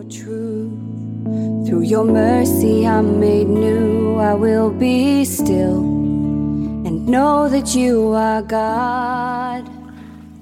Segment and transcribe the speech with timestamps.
[0.00, 0.72] true.
[1.66, 4.16] Through your mercy, I'm made new.
[4.16, 9.68] I will be still and know that you are God.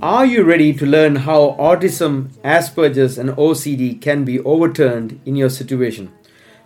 [0.00, 5.51] Are you ready to learn how autism, Asperger's, and OCD can be overturned in your
[5.51, 6.12] situation?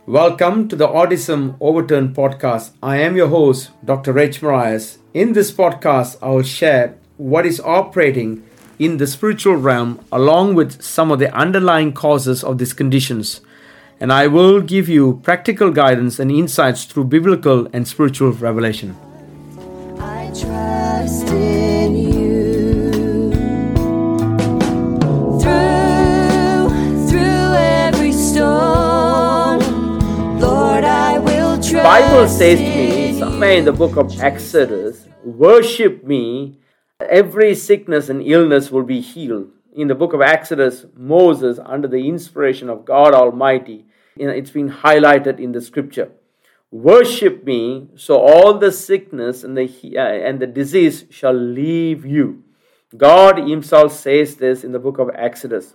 [0.06, 2.72] Welcome to the Autism Overturned podcast.
[2.82, 4.12] I am your host, Dr.
[4.12, 4.98] Rich Morais.
[5.14, 8.44] In this podcast, I will share what is operating
[8.78, 13.40] in the spiritual realm along with some of the underlying causes of these conditions.
[14.00, 18.96] And I will give you practical guidance and insights through biblical and spiritual revelation.
[19.98, 23.30] I trust in you.
[25.40, 29.60] Through, through every storm,
[30.40, 31.84] Lord, I will trust.
[31.84, 36.58] Bible says to me somewhere in the book of Exodus, worship me,
[37.00, 39.50] every sickness and illness will be healed.
[39.74, 44.50] In the book of Exodus, Moses, under the inspiration of God Almighty, you know, it's
[44.50, 46.12] been highlighted in the scripture.
[46.70, 49.64] Worship me, so all the sickness and the
[49.96, 52.42] uh, and the disease shall leave you.
[52.96, 55.74] God Himself says this in the book of Exodus.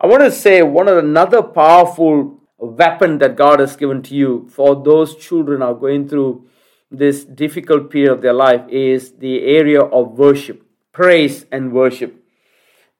[0.00, 4.48] I want to say one of another powerful weapon that God has given to you
[4.50, 6.48] for those children are going through
[6.90, 12.16] this difficult period of their life is the area of worship, praise and worship.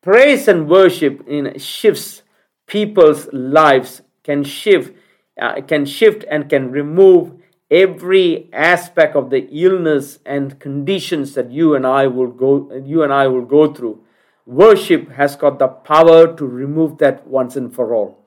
[0.02, 2.22] Praise and worship in shifts
[2.66, 4.96] people's lives can shift
[5.40, 7.34] uh, can shift and can remove
[7.70, 13.12] every aspect of the illness and conditions that you and I will go you and
[13.12, 14.04] I will go through.
[14.46, 18.19] Worship has got the power to remove that once and for all.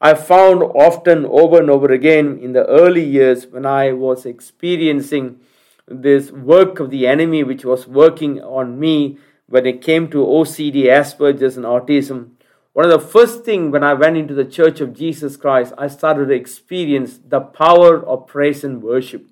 [0.00, 5.40] I found often over and over again in the early years when I was experiencing
[5.86, 10.84] this work of the enemy which was working on me when it came to OCD,
[10.84, 12.30] Asperger's, and autism.
[12.72, 15.86] One of the first things when I went into the Church of Jesus Christ, I
[15.86, 19.28] started to experience the power of praise and worship.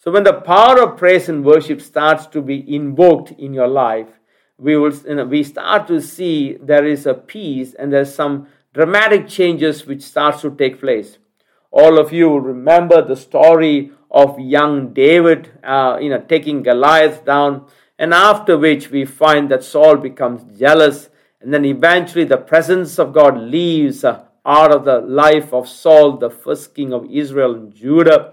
[0.00, 4.08] So when the power of praise and worship starts to be invoked in your life,
[4.58, 8.48] we will you know, we start to see there is a peace and there's some
[8.74, 11.18] dramatic changes which starts to take place.
[11.70, 17.66] All of you remember the story of young David, uh, you know, taking Goliath down,
[17.98, 23.12] and after which we find that Saul becomes jealous, and then eventually the presence of
[23.12, 27.74] God leaves uh, out of the life of Saul, the first king of Israel and
[27.74, 28.32] Judah.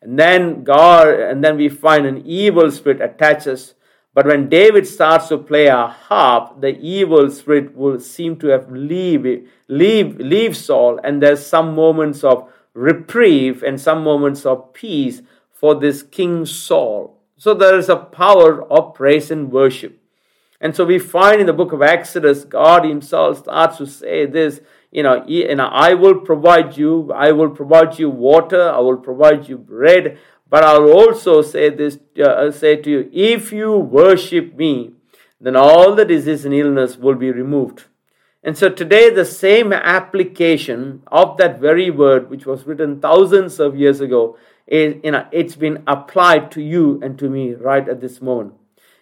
[0.00, 3.74] And then God, and then we find an evil spirit attaches.
[4.16, 8.72] But when David starts to play a harp, the evil spirit will seem to have
[8.72, 15.20] leave, leave, leave Saul, and there's some moments of reprieve and some moments of peace
[15.52, 17.20] for this King Saul.
[17.36, 20.00] So there is a power of praise and worship.
[20.62, 24.62] And so we find in the book of Exodus, God Himself starts to say this,
[24.90, 28.96] you know, you know, I will provide you, I will provide you water, I will
[28.96, 30.16] provide you bread,
[30.48, 34.92] but I'll also say this, uh, say to you, if you worship me,
[35.40, 37.84] then all the disease and illness will be removed.
[38.42, 43.76] And so today, the same application of that very word, which was written thousands of
[43.76, 48.00] years ago, is, you know, it's been applied to you and to me right at
[48.00, 48.54] this moment.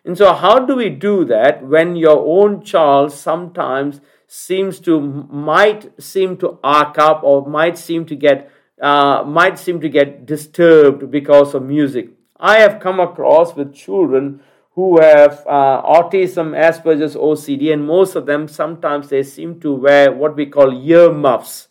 [0.02, 6.02] And so, how do we do that when your own child sometimes seems to might
[6.02, 8.50] seem to arc up or might seem to get
[8.84, 12.10] uh, might seem to get disturbed because of music?
[12.38, 18.26] I have come across with children who have uh, autism, Asperger's, OCD, and most of
[18.26, 21.68] them sometimes they seem to wear what we call ear muffs.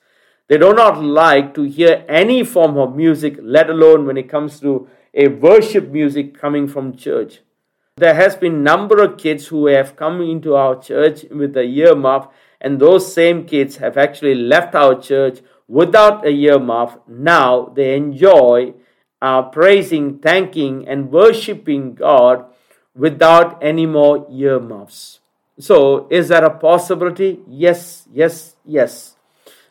[0.48, 4.60] They do not like to hear any form of music, let alone when it comes
[4.62, 7.42] to a worship music coming from church.
[7.98, 11.96] There has been number of kids who have come into our church with a ear
[11.96, 12.30] muff,
[12.60, 16.98] and those same kids have actually left our church without a ear muff.
[17.08, 18.74] Now they enjoy
[19.22, 22.46] uh, praising, thanking, and worshiping God
[22.94, 25.20] without any more earmuffs.
[25.60, 27.40] So, is that a possibility?
[27.48, 29.16] Yes, yes, yes.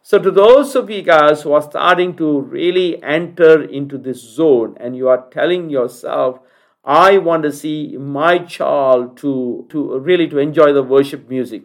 [0.03, 4.77] So, to those of you guys who are starting to really enter into this zone
[4.81, 6.41] and you are telling yourself,
[6.85, 11.63] I want to see my child to, to really to enjoy the worship music.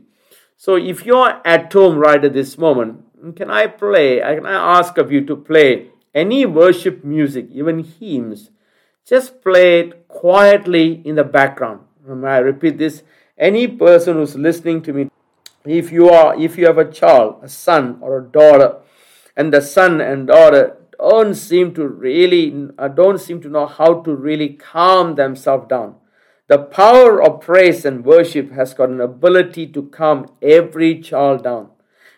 [0.58, 3.06] So if you're at home right at this moment,
[3.36, 4.20] can I play?
[4.20, 8.52] Can I ask of you to play any worship music, even hymns?
[9.06, 11.82] Just play it quietly in the background.
[12.08, 13.04] I repeat this.
[13.38, 15.10] Any person who's listening to me,
[15.66, 18.78] if you are, if you have a child, a son or a daughter,
[19.36, 24.02] and the son and daughter don't seem to really, uh, don't seem to know how
[24.02, 25.96] to really calm themselves down.
[26.48, 31.70] The power of praise and worship has got an ability to calm every child down.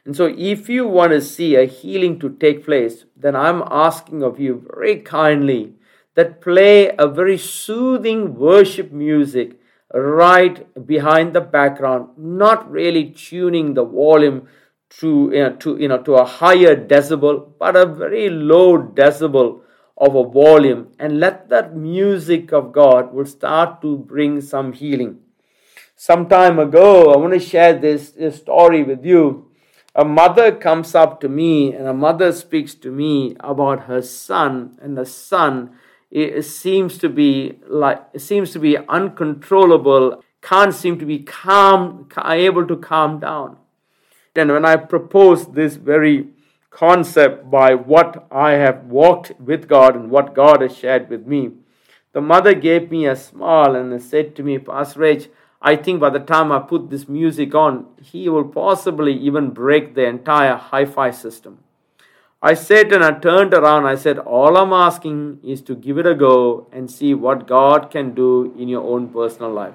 [0.10, 4.24] And so, if you want to see a healing to take place, then I'm asking
[4.24, 5.76] of you very kindly
[6.16, 9.60] that play a very soothing worship music
[9.94, 14.48] right behind the background, not really tuning the volume
[14.98, 19.62] to, you know, to, you know, to a higher decibel, but a very low decibel
[19.96, 25.20] of a volume, and let that music of God will start to bring some healing.
[25.96, 29.49] Some time ago, I want to share this, this story with you
[29.95, 34.77] a mother comes up to me and a mother speaks to me about her son
[34.81, 35.71] and the son
[36.12, 42.65] it seems to be like seems to be uncontrollable can't seem to be calm able
[42.65, 43.57] to calm down.
[44.36, 46.30] And when i proposed this very
[46.69, 51.51] concept by what i have walked with god and what god has shared with me
[52.13, 55.18] the mother gave me a smile and said to me pastor
[55.62, 59.94] I think by the time I put this music on, he will possibly even break
[59.94, 61.60] the entire hi fi system.
[62.42, 63.86] I said and I turned around.
[63.86, 67.92] I said, All I'm asking is to give it a go and see what God
[67.92, 69.74] can do in your own personal life.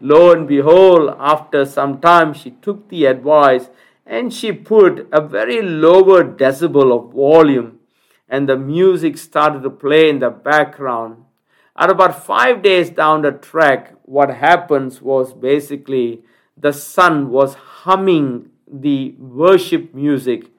[0.00, 3.70] Lo and behold, after some time, she took the advice
[4.04, 7.78] and she put a very lower decibel of volume,
[8.28, 11.24] and the music started to play in the background.
[11.76, 16.22] At about five days down the track, what happens was basically
[16.56, 20.50] the son was humming the worship music.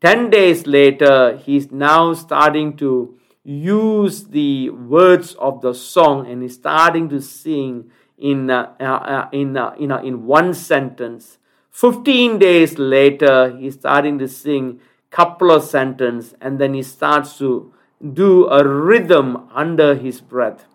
[0.00, 6.54] Ten days later, he's now starting to use the words of the song and he's
[6.54, 11.38] starting to sing in, uh, uh, uh in, uh, in, uh, in one sentence.
[11.70, 14.80] 15 days later, he's starting to sing
[15.10, 17.72] couple of sentences and then he starts to
[18.12, 20.66] do a rhythm under his breath.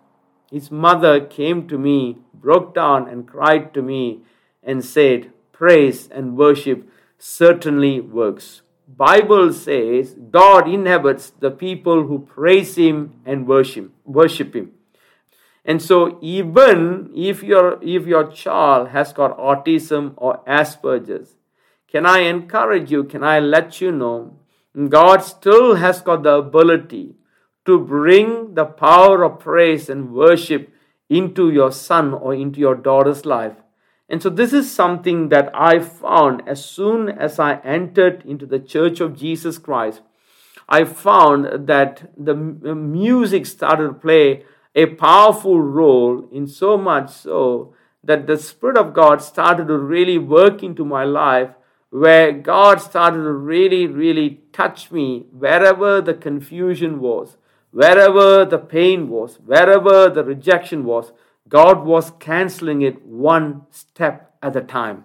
[0.54, 4.20] His mother came to me, broke down, and cried to me
[4.62, 8.62] and said, Praise and worship certainly works.
[8.86, 14.70] Bible says God inhabits the people who praise him and worship worship him.
[15.64, 21.34] And so even if your if your child has got autism or Asperger's,
[21.88, 24.36] can I encourage you, can I let you know
[24.88, 27.16] God still has got the ability
[27.66, 30.72] to bring the power of praise and worship
[31.08, 33.56] into your son or into your daughter's life.
[34.08, 38.58] And so, this is something that I found as soon as I entered into the
[38.58, 40.02] Church of Jesus Christ.
[40.68, 44.44] I found that the music started to play
[44.74, 50.18] a powerful role in so much so that the Spirit of God started to really
[50.18, 51.50] work into my life,
[51.90, 57.36] where God started to really, really touch me wherever the confusion was,
[57.74, 61.10] Wherever the pain was, wherever the rejection was,
[61.48, 65.02] God was canceling it one step at a time.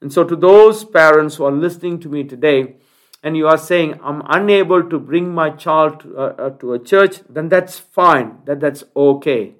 [0.00, 2.76] And so, to those parents who are listening to me today,
[3.22, 6.78] and you are saying, I'm unable to bring my child to, uh, uh, to a
[6.78, 9.56] church, then that's fine, that, that's okay.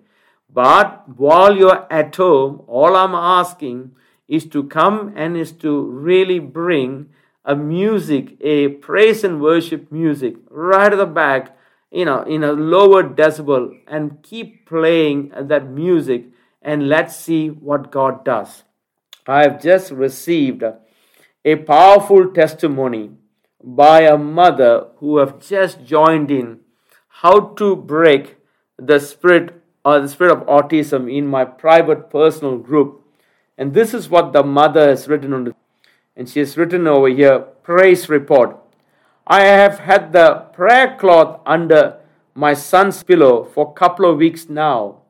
[0.48, 3.92] But while you're at home, all I'm asking
[4.26, 7.10] is to come and is to really bring
[7.44, 11.57] a music, a praise and worship music right at the back
[11.90, 16.26] you know in a lower decibel and keep playing that music
[16.62, 18.64] and let's see what god does.
[19.26, 20.62] I have just received
[21.44, 23.10] a powerful testimony
[23.62, 26.60] by a mother who have just joined in
[27.08, 28.36] how to break
[28.78, 33.02] the spirit or uh, the spirit of autism in my private personal group.
[33.56, 35.56] And this is what the mother has written on it
[36.18, 38.56] and she has written over here praise report
[39.30, 41.98] I have had the prayer cloth under
[42.34, 45.02] my son's pillow for a couple of weeks now.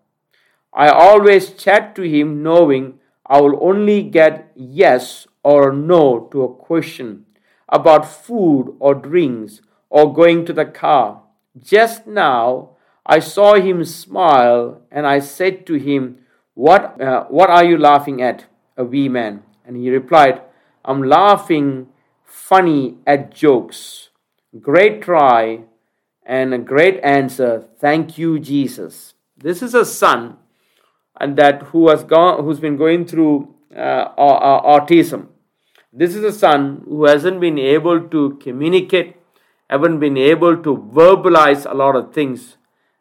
[0.75, 6.53] I always chat to him knowing I will only get yes or no to a
[6.53, 7.27] question
[7.69, 11.23] about food or drinks or going to the car.
[11.57, 12.71] Just now,
[13.07, 16.19] I saw him smile and I said to him,
[16.55, 18.47] What, uh, what are you laughing at,
[18.77, 19.45] a wee man?
[19.65, 20.43] And he replied,
[20.85, 21.87] I'm laughing
[22.25, 24.08] funny at jokes.
[24.57, 25.61] Great try
[26.25, 27.67] and a great answer.
[27.79, 29.13] Thank you, Jesus.
[29.37, 30.39] This is a son
[31.21, 35.27] and that who has gone who's been going through uh, autism.
[35.93, 39.17] This is a son who hasn't been able to communicate,
[39.69, 42.57] haven't been able to verbalize a lot of things.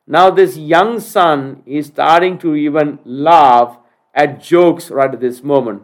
[0.06, 3.78] Now this young son is starting to even laugh
[4.14, 5.84] at jokes right at this moment.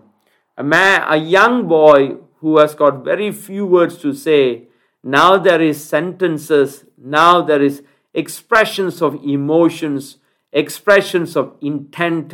[0.58, 4.68] A man, a young boy who has got very few words to say
[5.04, 7.84] now there is sentences, now there is
[8.14, 10.18] expressions of emotions,
[10.54, 12.34] expressions of intent,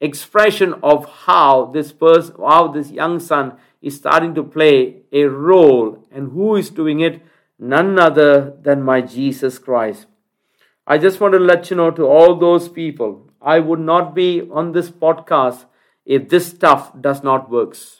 [0.00, 6.06] expression of how this person, how this young son is starting to play a role.
[6.10, 7.22] And who is doing it?
[7.58, 10.06] None other than my Jesus Christ.
[10.86, 14.42] I just want to let you know to all those people, I would not be
[14.50, 15.64] on this podcast
[16.04, 17.99] if this stuff does not works.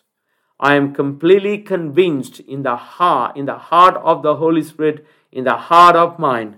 [0.63, 5.45] I am completely convinced in the heart, in the heart of the Holy Spirit, in
[5.45, 6.57] the heart of mine,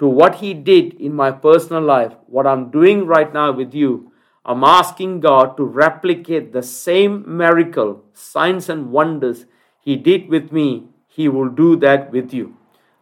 [0.00, 4.10] to what He did in my personal life, what I'm doing right now with you.
[4.44, 9.46] I'm asking God to replicate the same miracle, signs, and wonders
[9.80, 10.88] He did with me.
[11.06, 12.56] He will do that with you.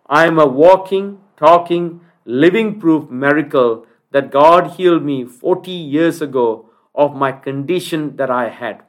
[0.07, 6.69] I am a walking, talking, living proof miracle that God healed me 40 years ago
[6.95, 8.83] of my condition that I had.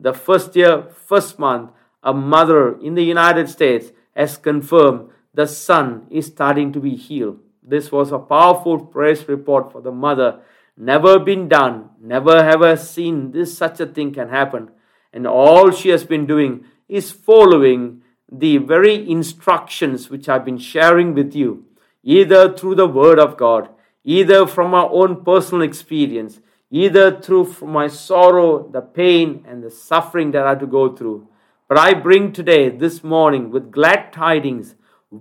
[0.00, 1.70] The first year, first month,
[2.02, 7.38] a mother in the United States has confirmed the son is starting to be healed.
[7.62, 10.40] This was a powerful praise report for the mother.
[10.76, 14.70] Never been done, never ever seen this such a thing can happen.
[15.12, 21.14] And all she has been doing is following the very instructions which I've been sharing
[21.14, 21.64] with you,
[22.02, 23.68] either through the Word of God,
[24.02, 26.40] either from our own personal experience,
[26.74, 31.28] either through my sorrow, the pain, and the suffering that I had to go through.
[31.68, 34.74] But I bring today, this morning, with glad tidings,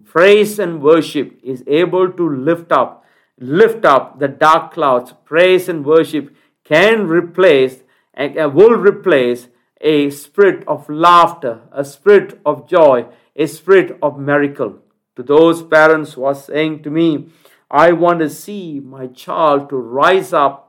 [0.04, 3.06] praise and worship is able to lift up,
[3.40, 5.14] lift up the dark clouds.
[5.26, 7.84] Praise and worship can replace
[8.16, 9.48] and uh, will replace
[9.80, 13.06] a spirit of laughter, a spirit of joy,
[13.36, 14.80] a spirit of miracle.
[15.18, 17.28] To those parents who are saying to me,
[17.70, 20.63] I want to see my child to rise up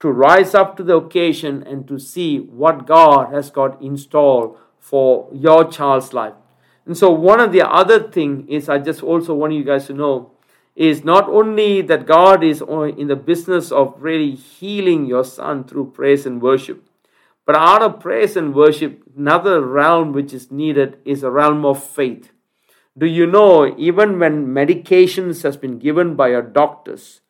[0.00, 5.28] to rise up to the occasion and to see what God has got installed for
[5.32, 6.34] your child's life.
[6.86, 9.92] And so one of the other thing is I just also want you guys to
[9.92, 10.32] know
[10.74, 15.90] is not only that God is in the business of really healing your son through
[15.90, 16.88] praise and worship,
[17.44, 21.82] but out of praise and worship, another realm which is needed is a realm of
[21.82, 22.30] faith.
[22.96, 27.20] Do you know even when medications has been given by your doctors,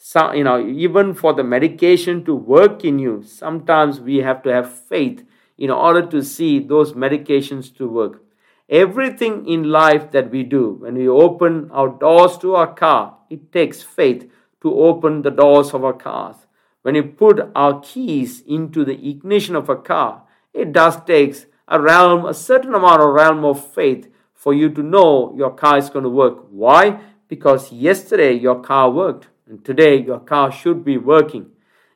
[0.00, 4.50] so, you know, even for the medication to work in you, sometimes we have to
[4.50, 5.24] have faith
[5.56, 8.22] in order to see those medications to work.
[8.68, 13.50] Everything in life that we do, when we open our doors to our car, it
[13.52, 14.30] takes faith
[14.62, 16.36] to open the doors of our cars.
[16.82, 20.22] When we put our keys into the ignition of a car,
[20.54, 24.82] it does takes a realm, a certain amount of realm of faith for you to
[24.82, 26.46] know your car is going to work.
[26.50, 27.00] Why?
[27.26, 31.50] Because yesterday your car worked and today your car should be working.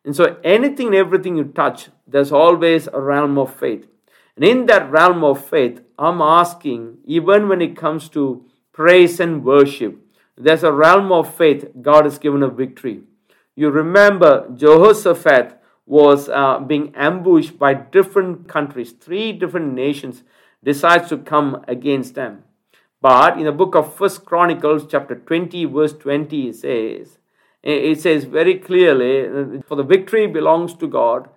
[0.04, 3.86] And so anything and everything you touch, there's always a realm of faith.
[4.36, 9.44] And in that realm of faith, I'm asking, even when it comes to praise and
[9.44, 9.98] worship,
[10.36, 13.02] there's a realm of faith God has given a victory.
[13.54, 20.22] You remember Jehoshaphat was uh, being ambushed by different countries, three different nations
[20.64, 22.44] decides to come against them.
[23.00, 27.18] But in the book of First Chronicles, chapter 20, verse 20, it says,
[27.62, 31.28] it says very clearly uh, for the victory belongs to God,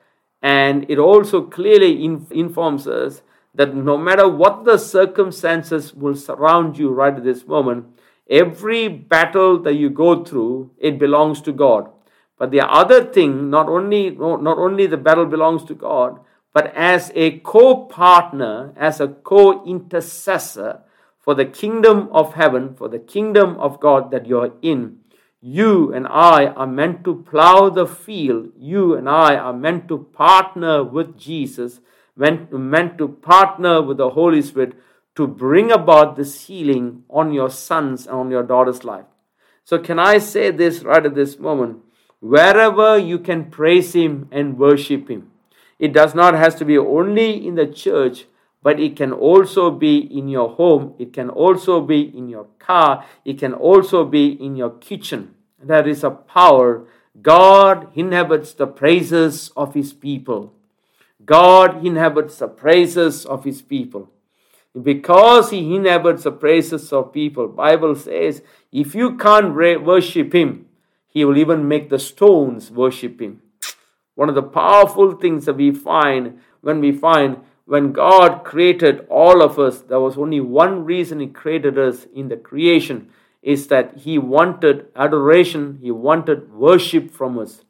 [0.42, 3.22] and it also clearly informs us
[3.54, 7.86] that no matter what the circumstances will surround you right at this moment,
[8.30, 11.90] every battle that you go through, it belongs to God.
[12.38, 16.20] But the other thing, not only not only the battle belongs to God,
[16.54, 20.82] but as a co-partner, as a co-intercessor
[21.20, 25.00] for the kingdom of heaven, for the kingdom of God that you're in,
[25.42, 28.50] you and I are meant to plow the field.
[28.58, 31.82] You and I are meant to partner with Jesus,
[32.16, 32.50] meant,
[32.98, 34.74] to partner with the Holy Spirit
[35.16, 39.06] to bring about this healing on your son's and on your daughter's life.
[39.64, 41.80] So, can I say this right at this moment?
[42.20, 45.32] Wherever you can praise Him and worship Him,
[45.80, 48.26] it does not has to be only in the church,
[48.66, 53.06] but it can also be in your home, it can also be in your car,
[53.24, 56.88] it can also be in your kitchen there is a power.
[57.22, 60.54] God inhabits the praises of his people.
[61.26, 64.12] God inhabits the praises of his people.
[64.80, 70.68] Because he inhabits the praises of people, Bible says, if you can't worship him,
[71.08, 73.42] he will even make the stones worship him.
[74.16, 79.42] One of the powerful things that we find when we find when God created all
[79.42, 83.10] of us, there was only one reason he created us in the creation
[83.42, 87.64] is that he wanted adoration, he wanted worship from us.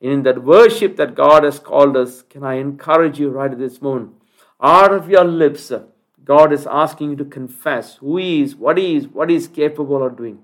[0.00, 3.58] And in that worship that God has called us, can I encourage you right at
[3.58, 4.12] this moment?
[4.60, 5.84] Out of your lips, uh,
[6.24, 9.48] God is asking you to confess who He is, what He is, what He is
[9.48, 10.40] capable of doing.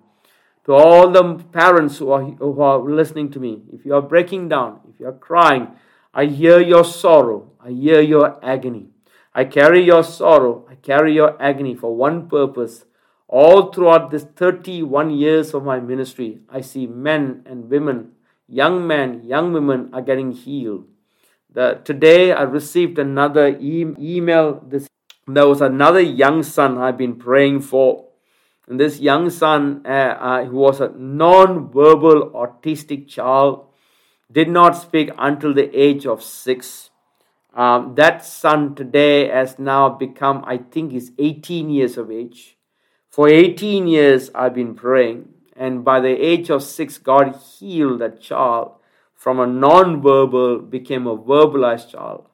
[0.67, 4.49] To all the parents who are, who are listening to me, if you are breaking
[4.49, 5.69] down, if you are crying,
[6.15, 8.92] I hear your sorrow, I hear your agony.
[9.35, 12.85] I carry your sorrow, I carry your agony for one purpose.
[13.29, 18.13] All throughout this 31 years of my ministry, I see men and women,
[18.47, 20.85] young men, young women are getting healed.
[21.51, 24.63] The, today I received another e- email.
[24.67, 24.87] This
[25.27, 28.09] there was another young son I've been praying for.
[28.67, 33.67] And this young son, uh, uh, who was a non-verbal autistic child,
[34.31, 36.91] did not speak until the age of six.
[37.55, 42.57] Um, that son today has now become, I think, is 18 years of age.
[43.11, 48.21] For 18 years, I've been praying, and by the age of six, God healed that
[48.21, 48.73] child
[49.15, 52.27] from a non-verbal became a verbalized child.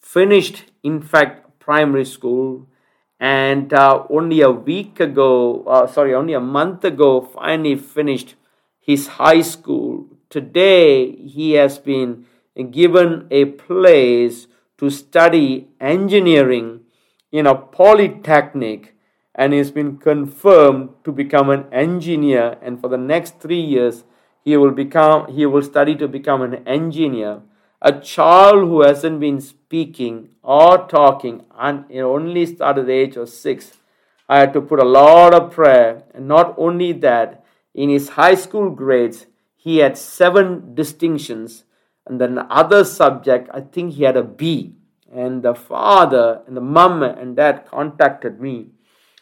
[0.00, 2.66] Finished, in fact, primary school,
[3.20, 8.34] and uh, only a week ago, uh, sorry, only a month ago, finally finished
[8.80, 10.06] his high school.
[10.30, 12.26] Today, he has been
[12.64, 14.46] given a place
[14.78, 16.80] to study engineering
[17.32, 18.94] in a polytechnic
[19.34, 22.56] and he's been confirmed to become an engineer.
[22.62, 24.04] And for the next 3 years
[24.42, 27.42] he will become he will study to become an engineer
[27.82, 33.28] a child who hasn't been speaking or talking and only started at the age of
[33.28, 33.72] 6
[34.28, 36.02] i had to put a lot of prayer.
[36.14, 37.44] And not only that
[37.74, 41.64] in his high school grades he had seven distinctions
[42.06, 44.76] and then the other subject i think he had a b.
[45.12, 48.70] And the father and the mom and dad contacted me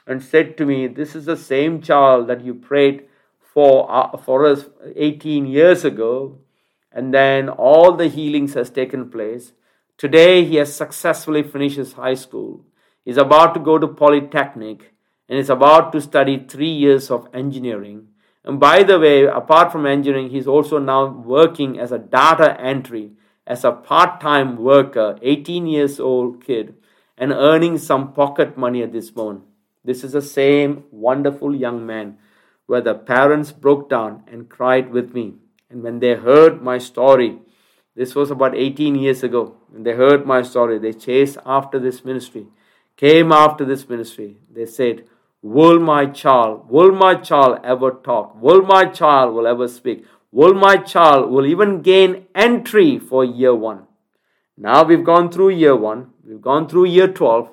[0.07, 3.05] and said to me this is the same child that you prayed
[3.39, 4.65] for uh, for us
[4.97, 6.39] 18 years ago.
[6.91, 9.53] And then all the healings has taken place.
[9.99, 12.65] Today he has successfully finished his high school.
[13.05, 14.95] He's about to go to polytechnic
[15.29, 18.09] and is about to study 3 years of engineering
[18.45, 23.13] and by the way, apart from engineering, he's also now working as a data entry,
[23.47, 26.75] as a part time worker, 18 years old kid,
[27.17, 29.45] and earning some pocket money at this moment.
[29.83, 32.19] This is the same wonderful young man
[32.67, 35.35] where the parents broke down and cried with me.
[35.71, 37.39] And when they heard my story,
[37.95, 42.05] this was about 18 years ago, when they heard my story, they chased after this
[42.05, 42.47] ministry,
[42.97, 44.39] came after this ministry.
[44.51, 45.05] They said,
[45.45, 48.35] Will my child, will my child ever talk?
[48.41, 50.07] Will my child will ever speak?
[50.33, 53.83] Will my child will even gain entry for year one?
[54.57, 57.51] Now we've gone through year one, we've gone through year 12.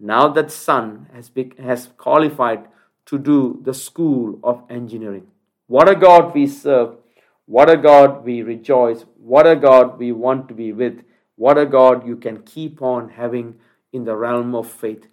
[0.00, 2.66] Now that son has, be, has qualified
[3.04, 5.26] to do the school of engineering.
[5.66, 6.96] What a God we serve.
[7.44, 9.04] What a God we rejoice.
[9.18, 11.04] What a God we want to be with.
[11.36, 13.56] What a God you can keep on having
[13.92, 15.08] in the realm of faith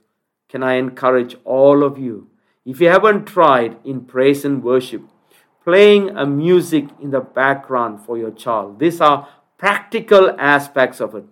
[0.52, 2.28] can I encourage all of you,
[2.66, 5.02] if you haven't tried in praise and worship,
[5.64, 8.78] playing a music in the background for your child.
[8.78, 11.24] These are practical aspects of it.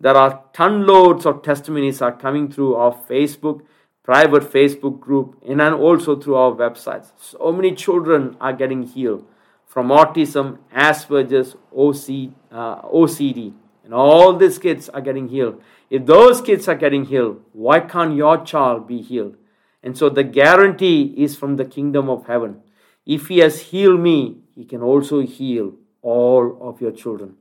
[0.00, 3.60] There are ton loads of testimonies are coming through our Facebook,
[4.02, 7.10] private Facebook group, and also through our websites.
[7.20, 9.26] So many children are getting healed
[9.66, 13.52] from autism, Asperger's, OC, uh, OCD,
[13.84, 15.62] and all these kids are getting healed.
[15.92, 19.36] If those kids are getting healed, why can't your child be healed?
[19.82, 22.62] And so the guarantee is from the kingdom of heaven.
[23.04, 27.34] If he has healed me, he can also heal all of your children.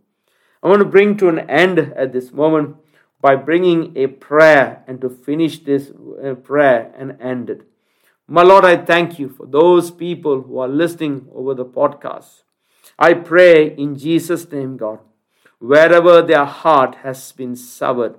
[0.61, 2.75] I want to bring to an end at this moment
[3.21, 5.89] by bringing a prayer and to finish this
[6.21, 7.61] uh, prayer and end it.
[8.27, 12.43] My Lord, I thank you for those people who are listening over the podcast.
[12.99, 14.99] I pray in Jesus' name, God,
[15.59, 18.17] wherever their heart has been severed,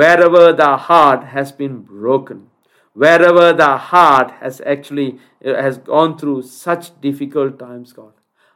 [0.00, 2.48] wherever the heart has been broken,
[2.94, 8.12] wherever the heart has actually uh, has gone through such difficult times, God.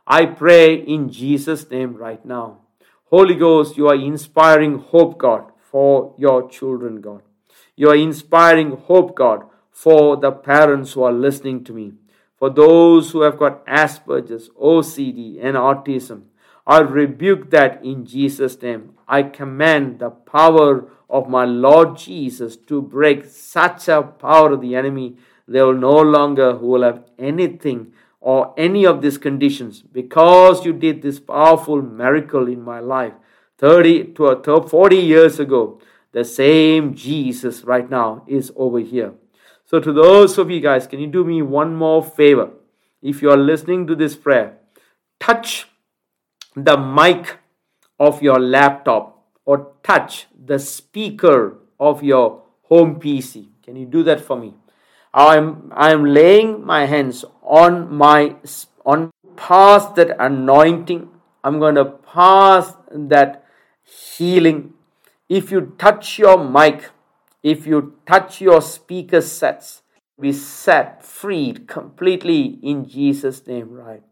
[0.07, 2.63] I pray in Jesus' name right now.
[3.11, 7.23] Holy Ghost, you are inspiring hope, God, for your children, God.
[7.77, 11.93] You are inspiring hope, God, for the parents who are listening to me,
[12.37, 16.23] for those who have got Asperger's, OCD, and autism.
[16.69, 18.93] I rebuke that in Jesus' name.
[19.09, 24.77] I command the power of my Lord Jesus to break such a power of the
[24.77, 25.17] enemy.
[25.49, 31.01] They will no longer will have anything or any of these conditions because you did
[31.01, 33.15] this powerful miracle in my life
[33.57, 35.81] 30 to 40 years ago.
[36.13, 39.15] The same Jesus right now is over here.
[39.65, 42.51] So, to those of you guys, can you do me one more favor?
[43.01, 44.59] If you are listening to this prayer,
[45.21, 45.68] touch
[46.65, 47.39] the mic
[47.99, 53.49] of your laptop or touch the speaker of your home PC.
[53.63, 54.55] Can you do that for me?
[55.13, 58.37] I'm I'm laying my hands on my
[58.85, 61.09] on past that anointing.
[61.45, 63.45] I'm going to pass that
[63.83, 64.75] healing.
[65.29, 66.91] If you touch your mic
[67.43, 69.83] If you touch your speaker sets,
[70.21, 74.03] be set free completely in Jesus' name, right?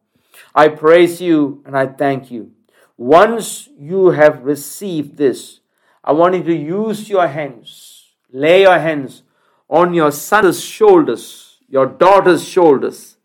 [0.55, 2.53] I praise you and I thank you.
[2.97, 5.61] Once you have received this,
[6.03, 9.23] I want you to use your hands, lay your hands
[9.69, 13.17] on your son's shoulders, your daughter's shoulders,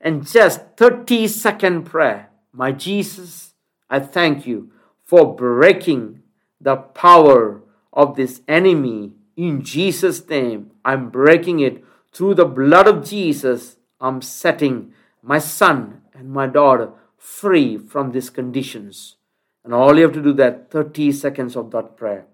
[0.00, 2.30] and just 30 second prayer.
[2.52, 3.54] My Jesus,
[3.90, 4.70] I thank you
[5.04, 6.22] for breaking
[6.60, 10.70] the power of this enemy in Jesus' name.
[10.84, 13.76] I'm breaking it through the blood of Jesus.
[14.00, 19.16] I'm setting my son and my daughter free from these conditions.
[19.64, 22.26] And all you have to do that 30 seconds of that prayer.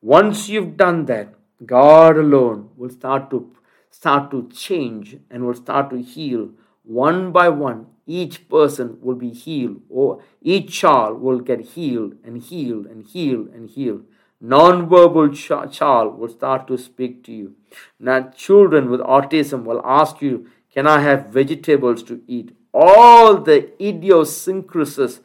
[0.00, 3.52] Once you've done that, God alone will start to
[3.90, 6.50] start to change and will start to heal
[6.82, 7.86] one by one.
[8.06, 13.48] Each person will be healed, or each child will get healed and healed and healed
[13.48, 14.04] and healed.
[14.40, 17.54] Non-verbal ch- child will start to speak to you.
[17.98, 23.58] Now, children with autism will ask you, "Can I have vegetables to eat?" All the
[23.82, 25.20] idiosyncrasies,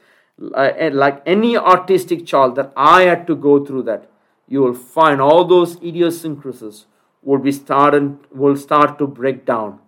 [0.56, 4.08] uh, like any autistic child, that I had to go through that
[4.52, 6.86] you will find all those idiosyncrasies
[7.22, 9.80] will be started will start to break down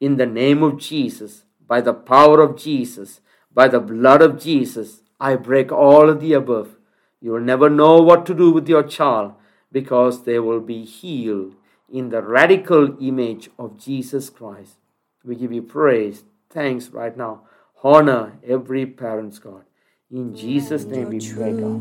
[0.00, 3.20] in the name of Jesus by the power of Jesus
[3.52, 5.02] by the blood of Jesus.
[5.20, 6.76] I break all of the above.
[7.20, 9.34] You will never know what to do with your child
[9.70, 11.54] because they will be healed
[11.88, 14.76] in the radical image of Jesus Christ.
[15.24, 17.42] We give you praise thanks right now
[17.82, 19.64] honor every parent's God
[20.12, 21.80] in Jesus' name we pray, God.